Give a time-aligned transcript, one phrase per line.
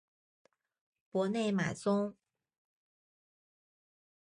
[1.11, 2.15] 博内马宗。